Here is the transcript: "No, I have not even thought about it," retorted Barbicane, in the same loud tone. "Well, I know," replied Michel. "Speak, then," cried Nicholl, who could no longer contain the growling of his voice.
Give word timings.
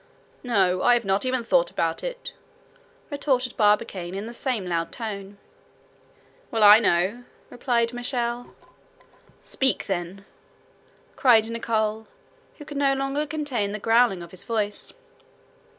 "No, 0.41 0.81
I 0.81 0.95
have 0.95 1.05
not 1.05 1.25
even 1.27 1.43
thought 1.43 1.69
about 1.69 2.03
it," 2.03 2.33
retorted 3.11 3.55
Barbicane, 3.55 4.15
in 4.15 4.25
the 4.25 4.33
same 4.33 4.65
loud 4.65 4.91
tone. 4.91 5.37
"Well, 6.49 6.63
I 6.63 6.79
know," 6.79 7.23
replied 7.51 7.93
Michel. 7.93 8.55
"Speak, 9.43 9.85
then," 9.85 10.25
cried 11.15 11.47
Nicholl, 11.51 12.07
who 12.57 12.65
could 12.65 12.77
no 12.77 12.95
longer 12.95 13.27
contain 13.27 13.73
the 13.73 13.77
growling 13.79 14.23
of 14.23 14.31
his 14.31 14.43
voice. 14.43 14.91